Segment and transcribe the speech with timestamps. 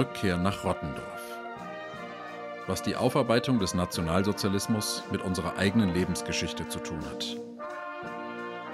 [0.00, 1.38] Rückkehr nach Rottendorf.
[2.66, 7.36] Was die Aufarbeitung des Nationalsozialismus mit unserer eigenen Lebensgeschichte zu tun hat.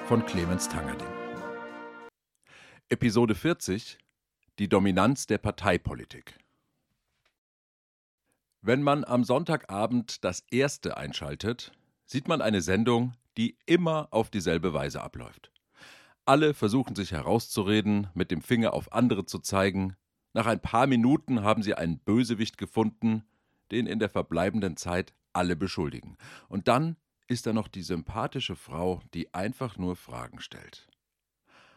[0.06, 1.08] Von Clemens Tangerding.
[2.90, 3.98] Episode 40
[4.60, 6.38] Die Dominanz der Parteipolitik.
[8.62, 11.72] Wenn man am Sonntagabend das erste einschaltet,
[12.04, 15.50] sieht man eine Sendung, die immer auf dieselbe Weise abläuft.
[16.24, 19.96] Alle versuchen sich herauszureden, mit dem Finger auf andere zu zeigen.
[20.36, 23.24] Nach ein paar Minuten haben sie einen Bösewicht gefunden,
[23.70, 26.18] den in der verbleibenden Zeit alle beschuldigen.
[26.50, 30.88] Und dann ist da noch die sympathische Frau, die einfach nur Fragen stellt.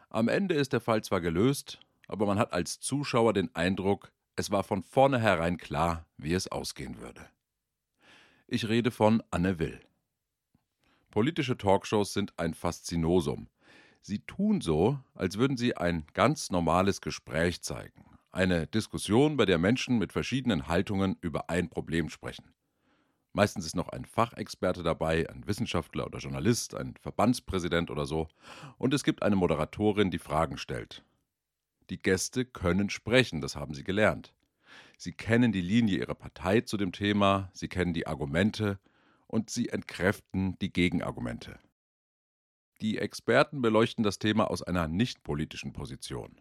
[0.09, 4.51] Am Ende ist der Fall zwar gelöst, aber man hat als Zuschauer den Eindruck, es
[4.51, 7.25] war von vornherein klar, wie es ausgehen würde.
[8.45, 9.79] Ich rede von Anne Will.
[11.11, 13.47] Politische Talkshows sind ein Faszinosum.
[14.01, 18.08] Sie tun so, als würden sie ein ganz normales Gespräch zeigen.
[18.39, 22.53] Eine Diskussion, bei der Menschen mit verschiedenen Haltungen über ein Problem sprechen.
[23.33, 28.29] Meistens ist noch ein Fachexperte dabei, ein Wissenschaftler oder Journalist, ein Verbandspräsident oder so.
[28.77, 31.03] Und es gibt eine Moderatorin, die Fragen stellt.
[31.89, 34.33] Die Gäste können sprechen, das haben sie gelernt.
[34.97, 38.79] Sie kennen die Linie ihrer Partei zu dem Thema, sie kennen die Argumente
[39.27, 41.59] und sie entkräften die Gegenargumente.
[42.79, 46.39] Die Experten beleuchten das Thema aus einer nicht politischen Position.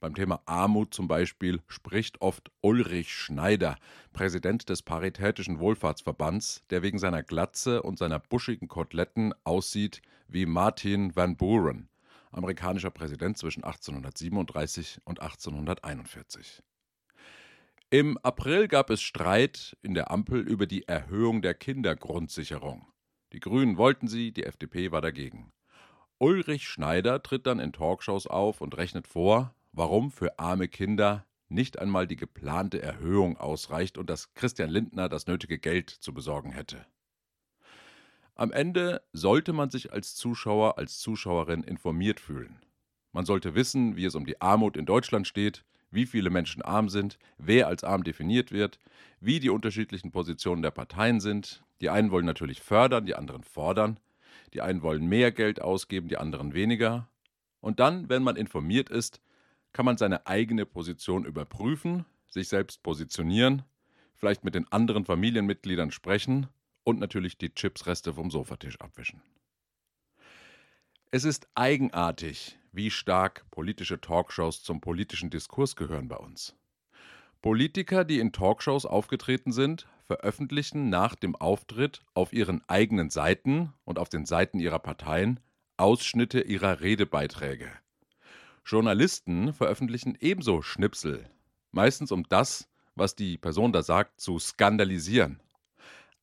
[0.00, 3.76] Beim Thema Armut zum Beispiel spricht oft Ulrich Schneider,
[4.12, 11.16] Präsident des Paritätischen Wohlfahrtsverbands, der wegen seiner Glatze und seiner buschigen Koteletten aussieht wie Martin
[11.16, 11.88] Van Buren,
[12.30, 16.62] amerikanischer Präsident zwischen 1837 und 1841.
[17.90, 22.86] Im April gab es Streit in der Ampel über die Erhöhung der Kindergrundsicherung.
[23.32, 25.52] Die Grünen wollten sie, die FDP war dagegen.
[26.18, 31.78] Ulrich Schneider tritt dann in Talkshows auf und rechnet vor, warum für arme Kinder nicht
[31.78, 36.84] einmal die geplante Erhöhung ausreicht und dass Christian Lindner das nötige Geld zu besorgen hätte.
[38.34, 42.60] Am Ende sollte man sich als Zuschauer, als Zuschauerin informiert fühlen.
[43.12, 46.88] Man sollte wissen, wie es um die Armut in Deutschland steht, wie viele Menschen arm
[46.88, 48.80] sind, wer als arm definiert wird,
[49.20, 51.64] wie die unterschiedlichen Positionen der Parteien sind.
[51.80, 54.00] Die einen wollen natürlich fördern, die anderen fordern.
[54.52, 57.08] Die einen wollen mehr Geld ausgeben, die anderen weniger.
[57.60, 59.20] Und dann, wenn man informiert ist,
[59.72, 63.62] kann man seine eigene Position überprüfen, sich selbst positionieren,
[64.14, 66.48] vielleicht mit den anderen Familienmitgliedern sprechen
[66.84, 69.22] und natürlich die Chipsreste vom Sofatisch abwischen.
[71.10, 76.54] Es ist eigenartig, wie stark politische Talkshows zum politischen Diskurs gehören bei uns.
[77.40, 83.98] Politiker, die in Talkshows aufgetreten sind, veröffentlichen nach dem Auftritt auf ihren eigenen Seiten und
[83.98, 85.40] auf den Seiten ihrer Parteien
[85.76, 87.70] Ausschnitte ihrer Redebeiträge.
[88.68, 91.28] Journalisten veröffentlichen ebenso Schnipsel,
[91.72, 95.40] meistens um das, was die Person da sagt, zu skandalisieren.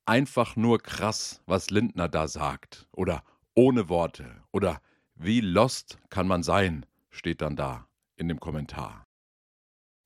[0.04, 2.86] Einfach nur krass, was Lindner da sagt.
[2.92, 3.24] Oder
[3.54, 4.42] ohne Worte.
[4.52, 4.80] Oder
[5.16, 9.06] wie lost kann man sein, steht dann da in dem Kommentar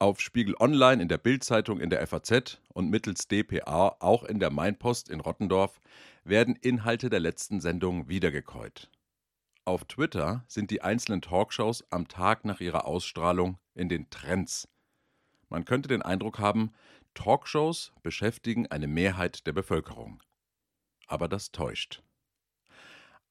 [0.00, 4.50] auf Spiegel Online, in der Bildzeitung, in der FAZ und mittels dpa auch in der
[4.50, 5.78] Mainpost in Rottendorf
[6.24, 8.88] werden Inhalte der letzten Sendung wiedergekäut.
[9.70, 14.66] Auf Twitter sind die einzelnen Talkshows am Tag nach ihrer Ausstrahlung in den Trends.
[15.48, 16.72] Man könnte den Eindruck haben,
[17.14, 20.24] Talkshows beschäftigen eine Mehrheit der Bevölkerung.
[21.06, 22.02] Aber das täuscht.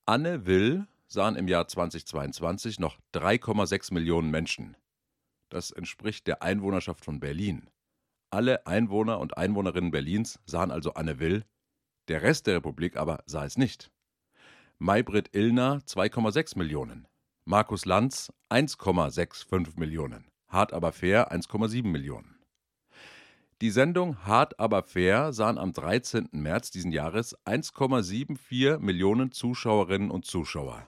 [0.05, 4.77] Anne Will sahen im Jahr 2022 noch 3,6 Millionen Menschen.
[5.49, 7.69] Das entspricht der Einwohnerschaft von Berlin.
[8.29, 11.43] Alle Einwohner und Einwohnerinnen Berlins sahen also Anne Will,
[12.07, 13.91] der Rest der Republik aber sah es nicht.
[14.81, 17.05] Maybrit Illner 2,6 Millionen,
[17.43, 22.39] Markus Lanz 1,65 Millionen, Hart aber fair 1,7 Millionen.
[23.59, 26.29] Die Sendung Hart aber fair sahen am 13.
[26.31, 30.87] März diesen Jahres 1,74 Millionen Zuschauerinnen und Zuschauer.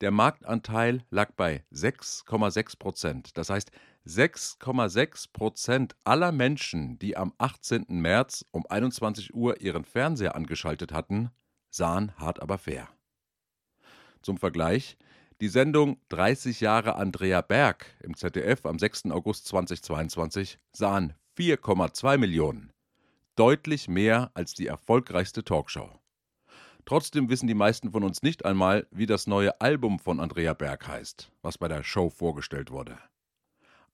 [0.00, 3.36] Der Marktanteil lag bei 6,6 Prozent.
[3.36, 3.72] Das heißt,
[4.06, 7.86] 6,6 Prozent aller Menschen, die am 18.
[7.88, 11.30] März um 21 Uhr ihren Fernseher angeschaltet hatten,
[11.70, 12.88] sahen hart aber fair.
[14.22, 14.96] Zum Vergleich,
[15.40, 19.06] die Sendung 30 Jahre Andrea Berg im ZDF am 6.
[19.06, 22.72] August 2022 sahen 4,2 Millionen.
[23.36, 25.88] Deutlich mehr als die erfolgreichste Talkshow.
[26.84, 30.86] Trotzdem wissen die meisten von uns nicht einmal, wie das neue Album von Andrea Berg
[30.86, 32.98] heißt, was bei der Show vorgestellt wurde.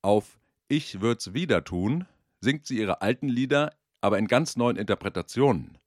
[0.02, 0.38] Auf
[0.68, 2.06] Ich würd's wieder tun
[2.40, 5.78] singt sie ihre alten Lieder, aber in ganz neuen Interpretationen.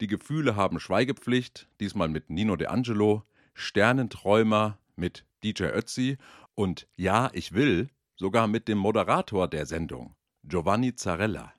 [0.00, 3.24] Die Gefühle haben Schweigepflicht, diesmal mit Nino De Angelo,
[3.54, 6.18] Sternenträumer mit DJ Ötzi
[6.54, 10.14] und Ja, ich will sogar mit dem Moderator der Sendung,
[10.44, 11.52] Giovanni Zarella.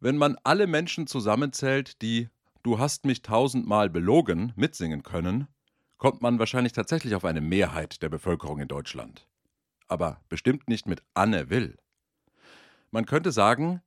[0.00, 2.28] Wenn man alle Menschen zusammenzählt, die
[2.64, 5.48] Du hast mich tausendmal belogen mitsingen können,
[5.98, 9.26] kommt man wahrscheinlich tatsächlich auf eine Mehrheit der Bevölkerung in Deutschland.
[9.88, 11.76] Aber bestimmt nicht mit Anne Will.
[12.92, 13.82] Man könnte sagen,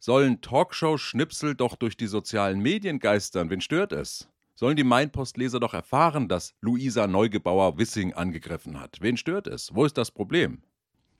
[0.00, 4.28] sollen Talkshow-Schnipsel doch durch die sozialen Medien geistern, wen stört es?
[4.58, 8.96] Sollen die Mainpost-Leser doch erfahren, dass Luisa Neugebauer Wissing angegriffen hat?
[9.02, 9.74] Wen stört es?
[9.74, 10.62] Wo ist das Problem?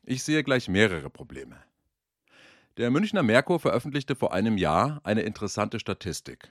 [0.05, 1.63] Ich sehe gleich mehrere Probleme.
[2.79, 6.51] Der Münchner Merkur veröffentlichte vor einem Jahr eine interessante Statistik.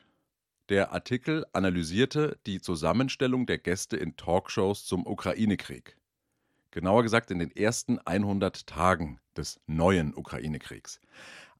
[0.69, 5.97] Der Artikel analysierte die Zusammenstellung der Gäste in Talkshows zum Ukraine-Krieg.
[6.69, 10.99] Genauer gesagt in den ersten 100 Tagen des neuen Ukraine-Kriegs.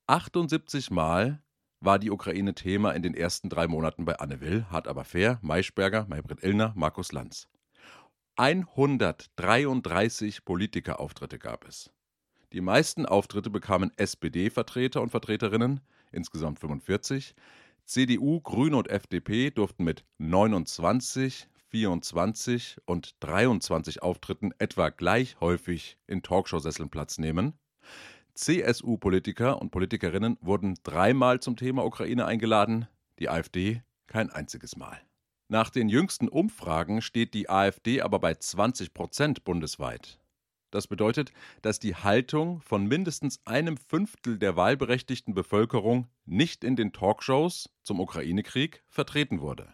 [0.06, 1.42] 78 Mal
[1.86, 5.38] war die Ukraine Thema in den ersten drei Monaten bei Anne Will, Hart aber fair,
[5.44, 7.48] Maischberger, Maybrit Illner, Markus Lanz.
[8.38, 11.92] 133 Politikerauftritte gab es.
[12.54, 15.80] Die meisten Auftritte bekamen SPD-Vertreter und Vertreterinnen,
[16.12, 17.36] insgesamt 45.
[17.86, 26.24] CDU, Grüne und FDP durften mit 29, 24 und 23 Auftritten etwa gleich häufig in
[26.24, 27.54] Talkshow-Sesseln Platz nehmen.
[28.36, 32.88] CSU-Politiker und Politikerinnen wurden dreimal zum Thema Ukraine eingeladen,
[33.18, 35.00] die AfD kein einziges Mal.
[35.48, 40.20] Nach den jüngsten Umfragen steht die AfD aber bei 20 Prozent bundesweit.
[40.72, 46.92] Das bedeutet, dass die Haltung von mindestens einem Fünftel der wahlberechtigten Bevölkerung nicht in den
[46.92, 49.74] Talkshows zum Ukraine-Krieg vertreten wurde.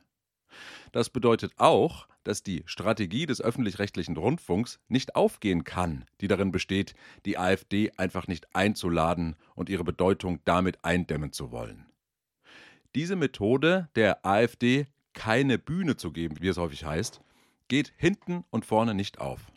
[0.92, 6.94] Das bedeutet auch, dass die Strategie des öffentlich-rechtlichen Rundfunks nicht aufgehen kann, die darin besteht,
[7.26, 11.86] die AfD einfach nicht einzuladen und ihre Bedeutung damit eindämmen zu wollen.
[12.96, 17.22] Diese Methode der AfD keine Bühne zu geben, wie es häufig heißt,
[17.68, 19.52] geht hinten und vorne nicht auf.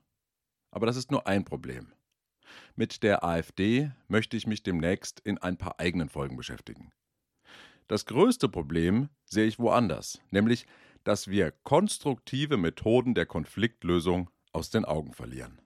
[0.70, 1.92] Aber das ist nur ein Problem.
[2.76, 6.92] Mit der AfD möchte ich mich demnächst in ein paar eigenen Folgen beschäftigen.
[7.88, 10.66] Das größte Problem sehe ich woanders, nämlich,
[11.04, 15.60] dass wir konstruktive Methoden der Konfliktlösung aus den Augen verlieren.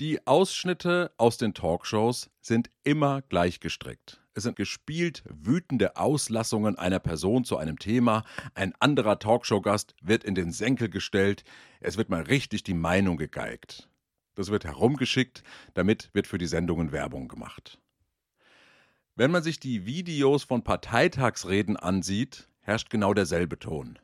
[0.00, 4.20] Die Ausschnitte aus den Talkshows sind immer gleich gestrickt.
[4.34, 8.24] Es sind gespielt wütende Auslassungen einer Person zu einem Thema,
[8.54, 11.44] ein anderer Talkshow-Gast wird in den Senkel gestellt,
[11.80, 13.88] es wird mal richtig die Meinung gegeigt.
[14.34, 15.42] Das wird herumgeschickt,
[15.74, 17.78] damit wird für die Sendungen Werbung gemacht.
[19.14, 23.98] Wenn man sich die Videos von Parteitagsreden ansieht, herrscht genau derselbe Ton.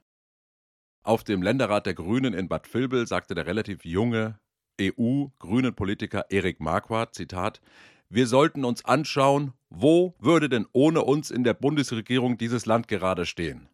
[1.09, 4.39] Auf dem Länderrat der Grünen in Bad Vilbel sagte der relativ junge
[4.79, 7.63] EU-Grünen-Politiker Erik Marquardt, Zitat,
[8.11, 13.25] wir sollten uns anschauen, wo würde denn ohne uns in der Bundesregierung dieses Land gerade
[13.25, 13.71] stehen?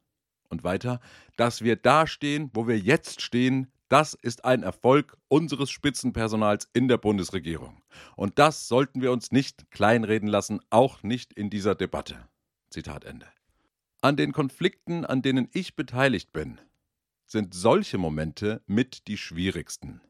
[0.48, 1.00] Und weiter,
[1.36, 6.86] dass wir da stehen, wo wir jetzt stehen, das ist ein Erfolg unseres Spitzenpersonals in
[6.86, 7.82] der Bundesregierung.
[8.14, 12.28] Und das sollten wir uns nicht kleinreden lassen, auch nicht in dieser Debatte.
[12.70, 13.26] Zitat Ende.
[14.02, 16.60] An den Konflikten, an denen ich beteiligt bin,
[17.34, 20.00] sind solche Momente mit die schwierigsten.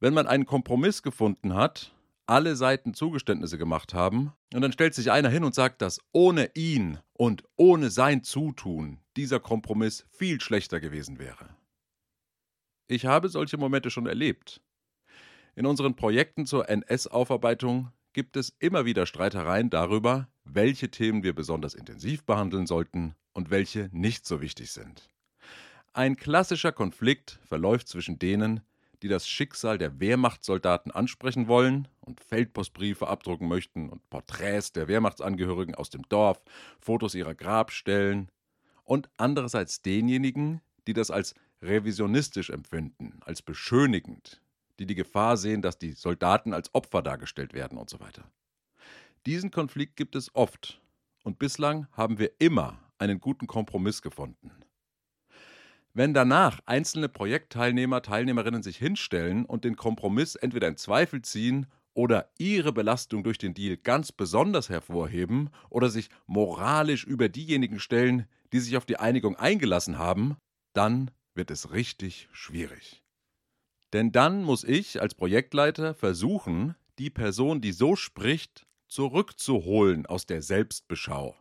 [0.00, 1.94] Wenn man einen Kompromiss gefunden hat,
[2.26, 6.50] alle Seiten Zugeständnisse gemacht haben, und dann stellt sich einer hin und sagt, dass ohne
[6.54, 11.54] ihn und ohne sein Zutun dieser Kompromiss viel schlechter gewesen wäre.
[12.88, 14.62] Ich habe solche Momente schon erlebt.
[15.54, 21.74] In unseren Projekten zur NS-Aufarbeitung gibt es immer wieder Streitereien darüber, welche Themen wir besonders
[21.74, 25.11] intensiv behandeln sollten und welche nicht so wichtig sind.
[25.94, 28.60] Ein klassischer Konflikt verläuft zwischen denen,
[29.02, 35.74] die das Schicksal der Wehrmachtssoldaten ansprechen wollen und Feldpostbriefe abdrucken möchten und Porträts der Wehrmachtsangehörigen
[35.74, 36.42] aus dem Dorf,
[36.80, 38.30] Fotos ihrer Grabstellen,
[38.84, 44.40] und andererseits denjenigen, die das als revisionistisch empfinden, als beschönigend,
[44.78, 48.24] die die Gefahr sehen, dass die Soldaten als Opfer dargestellt werden und so weiter.
[49.26, 50.80] Diesen Konflikt gibt es oft
[51.22, 54.50] und bislang haben wir immer einen guten Kompromiss gefunden.
[55.94, 62.30] Wenn danach einzelne Projektteilnehmer, Teilnehmerinnen sich hinstellen und den Kompromiss entweder in Zweifel ziehen oder
[62.38, 68.60] ihre Belastung durch den Deal ganz besonders hervorheben oder sich moralisch über diejenigen stellen, die
[68.60, 70.36] sich auf die Einigung eingelassen haben,
[70.72, 73.02] dann wird es richtig schwierig.
[73.92, 80.40] Denn dann muss ich als Projektleiter versuchen, die Person, die so spricht, zurückzuholen aus der
[80.40, 81.36] Selbstbeschau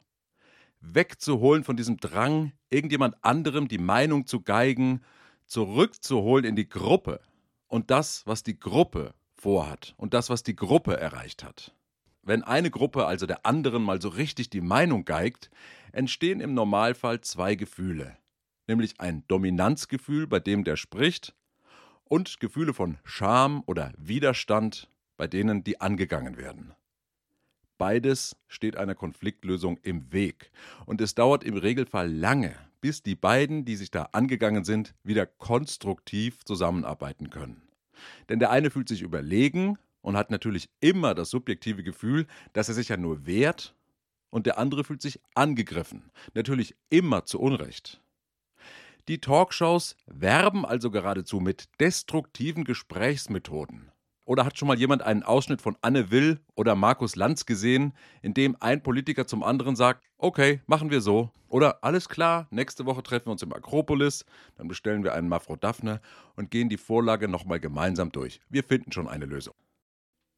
[0.81, 5.01] wegzuholen von diesem Drang, irgendjemand anderem die Meinung zu geigen,
[5.45, 7.21] zurückzuholen in die Gruppe
[7.67, 11.73] und das, was die Gruppe vorhat und das, was die Gruppe erreicht hat.
[12.23, 15.49] Wenn eine Gruppe also der anderen mal so richtig die Meinung geigt,
[15.91, 18.17] entstehen im Normalfall zwei Gefühle,
[18.67, 21.35] nämlich ein Dominanzgefühl, bei dem der spricht,
[22.03, 26.73] und Gefühle von Scham oder Widerstand, bei denen die angegangen werden.
[27.81, 30.51] Beides steht einer Konfliktlösung im Weg.
[30.85, 35.25] Und es dauert im Regelfall lange, bis die beiden, die sich da angegangen sind, wieder
[35.25, 37.63] konstruktiv zusammenarbeiten können.
[38.29, 42.75] Denn der eine fühlt sich überlegen und hat natürlich immer das subjektive Gefühl, dass er
[42.75, 43.73] sich ja nur wehrt,
[44.29, 47.99] und der andere fühlt sich angegriffen, natürlich immer zu Unrecht.
[49.07, 53.91] Die Talkshows werben also geradezu mit destruktiven Gesprächsmethoden.
[54.25, 58.33] Oder hat schon mal jemand einen Ausschnitt von Anne Will oder Markus Lanz gesehen, in
[58.33, 61.31] dem ein Politiker zum anderen sagt, okay, machen wir so.
[61.49, 64.25] Oder alles klar, nächste Woche treffen wir uns im Akropolis,
[64.55, 65.99] dann bestellen wir einen Mafrodaphne
[66.35, 68.39] und gehen die Vorlage nochmal gemeinsam durch.
[68.49, 69.55] Wir finden schon eine Lösung.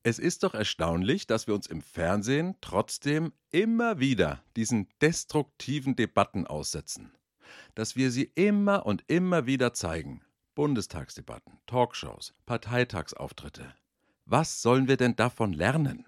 [0.05, 6.45] Es ist doch erstaunlich, dass wir uns im Fernsehen trotzdem immer wieder diesen destruktiven Debatten
[6.45, 7.13] aussetzen.
[7.73, 10.21] Dass wir sie immer und immer wieder zeigen.
[10.55, 13.73] Bundestagsdebatten, Talkshows, Parteitagsauftritte.
[14.25, 16.05] Was sollen wir denn davon lernen?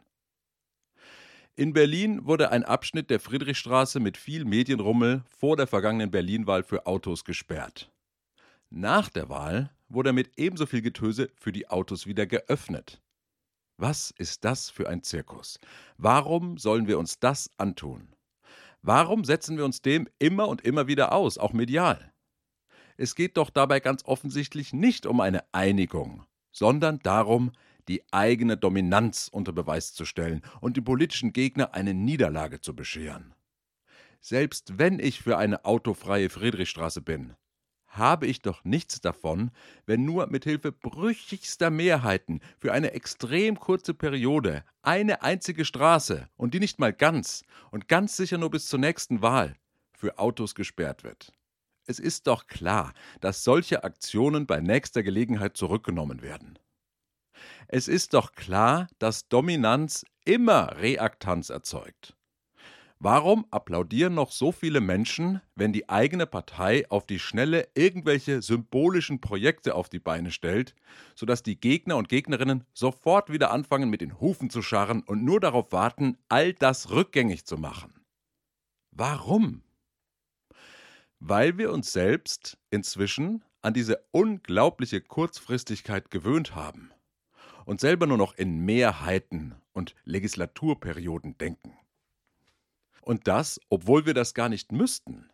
[1.55, 6.85] In Berlin wurde ein Abschnitt der Friedrichstraße mit viel Medienrummel vor der vergangenen Berlin-Wahl für
[6.85, 7.91] Autos gesperrt.
[8.69, 13.01] Nach der Wahl wurde er mit ebenso viel Getöse für die Autos wieder geöffnet.
[13.77, 15.59] Was ist das für ein Zirkus?
[15.97, 18.15] Warum sollen wir uns das antun?
[18.81, 22.13] Warum setzen wir uns dem immer und immer wieder aus, auch medial?
[22.97, 27.51] Es geht doch dabei ganz offensichtlich nicht um eine Einigung, sondern darum,
[27.87, 33.33] die eigene Dominanz unter Beweis zu stellen und dem politischen Gegner eine Niederlage zu bescheren.
[34.21, 37.35] Selbst wenn ich für eine autofreie Friedrichstraße bin,
[37.87, 39.51] habe ich doch nichts davon,
[39.85, 46.53] wenn nur mit Hilfe brüchigster Mehrheiten für eine extrem kurze Periode eine einzige Straße und
[46.53, 49.55] die nicht mal ganz und ganz sicher nur bis zur nächsten Wahl
[49.93, 51.33] für Autos gesperrt wird.
[51.87, 56.57] Es ist doch klar, dass solche Aktionen bei nächster Gelegenheit zurückgenommen werden.
[57.67, 62.15] Es ist doch klar, dass Dominanz immer Reaktanz erzeugt.
[62.99, 69.19] Warum applaudieren noch so viele Menschen, wenn die eigene Partei auf die Schnelle irgendwelche symbolischen
[69.19, 70.73] Projekte auf die Beine stellt,
[71.13, 75.39] sodass die Gegner und Gegnerinnen sofort wieder anfangen mit den Hufen zu scharren und nur
[75.39, 77.93] darauf warten, all das rückgängig zu machen?
[78.91, 79.64] Warum?
[81.27, 86.91] Weil wir uns selbst inzwischen an diese unglaubliche Kurzfristigkeit gewöhnt haben
[87.65, 91.75] und selber nur noch in Mehrheiten und Legislaturperioden denken.
[93.01, 95.31] Und das, obwohl wir das gar nicht müssten.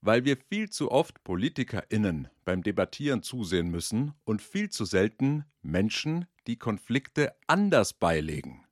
[0.00, 6.26] Weil wir viel zu oft PolitikerInnen beim Debattieren zusehen müssen und viel zu selten Menschen,
[6.46, 8.64] die Konflikte anders beilegen.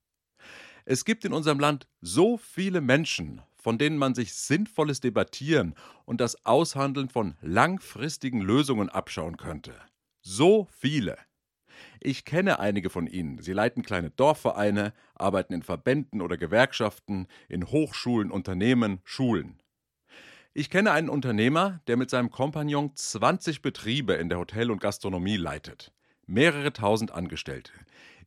[0.84, 6.20] Es gibt in unserem Land so viele Menschen, von denen man sich sinnvolles Debattieren und
[6.20, 9.74] das Aushandeln von langfristigen Lösungen abschauen könnte.
[10.20, 11.18] So viele.
[11.98, 13.42] Ich kenne einige von ihnen.
[13.42, 19.60] Sie leiten kleine Dorfvereine, arbeiten in Verbänden oder Gewerkschaften, in Hochschulen, Unternehmen, Schulen.
[20.54, 25.38] Ich kenne einen Unternehmer, der mit seinem Kompagnon 20 Betriebe in der Hotel- und Gastronomie
[25.38, 25.92] leitet.
[26.28, 27.72] Mehrere tausend Angestellte.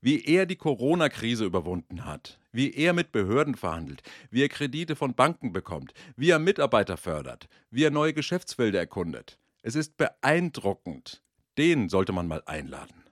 [0.02, 4.02] Wie er die Corona-Krise überwunden hat, wie er mit Behörden verhandelt,
[4.32, 9.38] wie er Kredite von Banken bekommt, wie er Mitarbeiter fördert, wie er neue Geschäftsfelder erkundet.
[9.62, 11.22] Es ist beeindruckend.
[11.58, 13.04] Den sollte man mal einladen.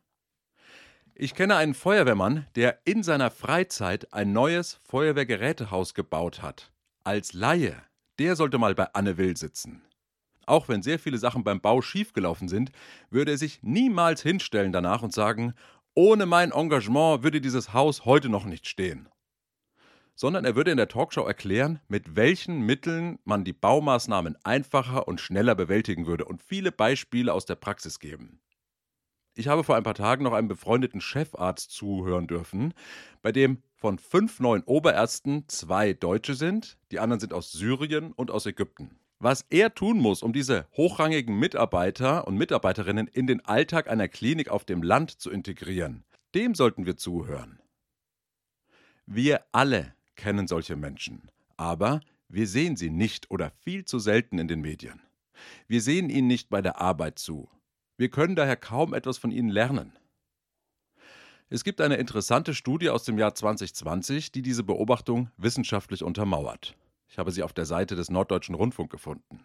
[1.13, 6.71] Ich kenne einen Feuerwehrmann, der in seiner Freizeit ein neues Feuerwehrgerätehaus gebaut hat.
[7.03, 7.75] Als Laie.
[8.19, 9.81] Der sollte mal bei Anne Will sitzen.
[10.45, 12.71] Auch wenn sehr viele Sachen beim Bau schiefgelaufen sind,
[13.09, 15.53] würde er sich niemals hinstellen danach und sagen,
[15.97, 19.09] ohne mein Engagement würde dieses Haus heute noch nicht stehen.
[20.13, 25.19] Sondern er würde in der Talkshow erklären, mit welchen Mitteln man die Baumaßnahmen einfacher und
[25.19, 28.39] schneller bewältigen würde und viele Beispiele aus der Praxis geben.
[29.33, 32.75] Ich habe vor ein paar Tagen noch einem befreundeten Chefarzt zuhören dürfen,
[33.23, 38.29] bei dem von fünf neuen Oberärzten zwei Deutsche sind, die anderen sind aus Syrien und
[38.29, 38.99] aus Ägypten.
[39.19, 44.49] Was er tun muss, um diese hochrangigen Mitarbeiter und Mitarbeiterinnen in den Alltag einer Klinik
[44.49, 46.03] auf dem Land zu integrieren,
[46.35, 47.59] dem sollten wir zuhören.
[49.07, 54.47] Wir alle kennen solche Menschen, aber wir sehen sie nicht oder viel zu selten in
[54.47, 55.01] den Medien.
[55.67, 57.49] Wir sehen ihnen nicht bei der Arbeit zu,
[57.97, 59.97] wir können daher kaum etwas von ihnen lernen.
[61.49, 66.75] Es gibt eine interessante Studie aus dem Jahr 2020, die diese Beobachtung wissenschaftlich untermauert.
[67.07, 69.39] Ich habe sie auf der Seite des Norddeutschen Rundfunk gefunden.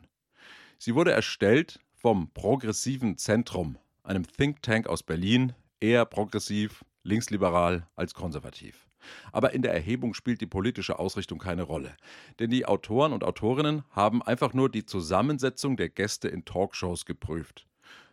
[0.79, 8.15] Sie wurde erstellt vom Progressiven Zentrum, einem Think Tank aus Berlin, eher progressiv, linksliberal als
[8.15, 8.89] konservativ.
[9.33, 11.97] Aber in der Erhebung spielt die politische Ausrichtung keine Rolle.
[12.39, 17.67] Denn die Autoren und Autorinnen haben einfach nur die Zusammensetzung der Gäste in Talkshows geprüft.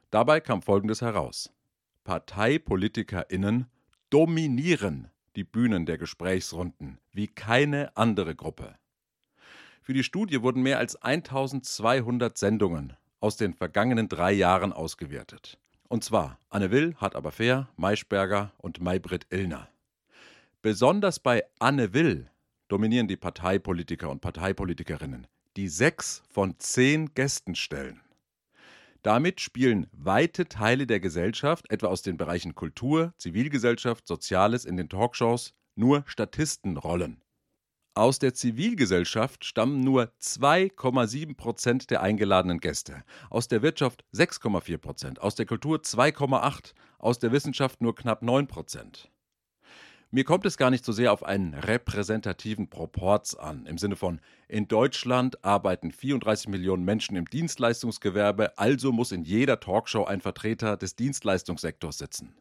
[0.09, 1.51] Dabei kam Folgendes heraus.
[2.03, 3.67] ParteipolitikerInnen
[4.09, 8.78] dominieren die Bühnen der Gesprächsrunden, wie keine andere Gruppe.
[9.89, 15.57] Für die Studie wurden mehr als 1200 Sendungen aus den vergangenen drei Jahren ausgewertet.
[15.87, 19.67] Und zwar Anne Will, Hart aber fair, Maischberger und Maybrit Illner.
[20.61, 22.29] Besonders bei Anne Will
[22.67, 25.25] dominieren die Parteipolitiker und Parteipolitikerinnen,
[25.57, 27.99] die sechs von zehn Gästen stellen.
[29.01, 34.87] Damit spielen weite Teile der Gesellschaft, etwa aus den Bereichen Kultur, Zivilgesellschaft, Soziales in den
[34.87, 37.23] Talkshows, nur Statistenrollen.
[37.99, 45.21] Aus der Zivilgesellschaft stammen nur 2,7 Prozent der eingeladenen Gäste, aus der Wirtschaft 6,4 Prozent,
[45.21, 49.11] aus der Kultur 2,8, aus der Wissenschaft nur knapp 9 Prozent.
[50.11, 54.21] Mir kommt es gar nicht so sehr auf einen repräsentativen Proporz an, im Sinne von,
[54.47, 60.77] in Deutschland arbeiten 34 Millionen Menschen im Dienstleistungsgewerbe, also muss in jeder Talkshow ein Vertreter
[60.77, 62.33] des Dienstleistungssektors sitzen.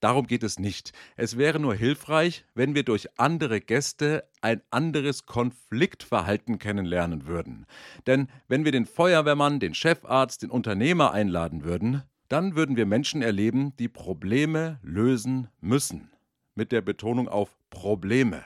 [0.00, 0.92] Darum geht es nicht.
[1.16, 7.66] Es wäre nur hilfreich, wenn wir durch andere Gäste ein anderes Konfliktverhalten kennenlernen würden.
[8.06, 13.22] Denn wenn wir den Feuerwehrmann, den Chefarzt, den Unternehmer einladen würden, dann würden wir Menschen
[13.22, 16.10] erleben, die Probleme lösen müssen
[16.54, 18.44] mit der Betonung auf Probleme,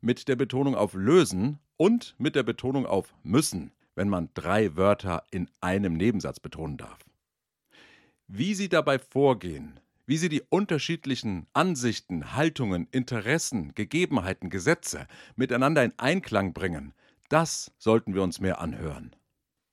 [0.00, 5.24] mit der Betonung auf lösen und mit der Betonung auf müssen, wenn man drei Wörter
[5.30, 6.98] in einem Nebensatz betonen darf.
[8.26, 15.92] Wie Sie dabei vorgehen, wie Sie die unterschiedlichen Ansichten, Haltungen, Interessen, Gegebenheiten, Gesetze miteinander in
[15.98, 16.94] Einklang bringen,
[17.28, 19.14] das sollten wir uns mehr anhören.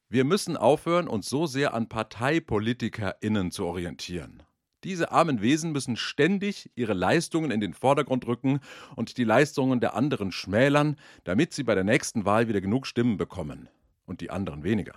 [0.10, 4.44] Wir müssen aufhören, uns so sehr an ParteipolitikerInnen zu orientieren.
[4.84, 8.60] Diese armen Wesen müssen ständig ihre Leistungen in den Vordergrund rücken
[8.98, 13.15] und die Leistungen der anderen schmälern, damit sie bei der nächsten Wahl wieder genug Stimmen
[13.15, 13.70] bekommen.
[14.06, 14.96] Und die anderen weniger.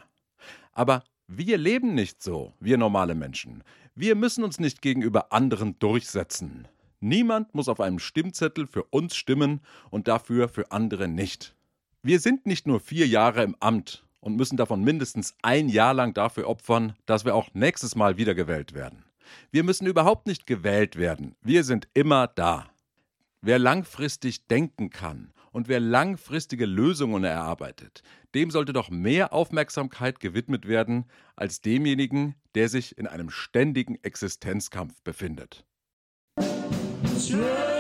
[0.73, 3.63] Aber wir leben nicht so, wir normale Menschen.
[3.95, 6.67] Wir müssen uns nicht gegenüber anderen durchsetzen.
[7.01, 9.61] Niemand muss auf einem Stimmzettel für uns stimmen
[9.91, 11.55] und dafür für andere nicht.
[12.03, 16.15] Wir sind nicht nur vier Jahre im Amt und müssen davon mindestens ein Jahr lang
[16.15, 19.05] dafür opfern, dass wir auch nächstes Mal wiedergewählt werden.
[19.51, 21.37] Wir müssen überhaupt nicht gewählt werden.
[21.43, 22.71] Wir sind immer da.
[23.43, 28.03] Wer langfristig denken kann und wer langfristige Lösungen erarbeitet,
[28.35, 31.05] dem sollte doch mehr Aufmerksamkeit gewidmet werden
[31.37, 35.65] als demjenigen, der sich in einem ständigen Existenzkampf befindet.
[37.17, 37.78] Sure.